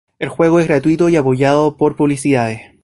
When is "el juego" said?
0.17-0.59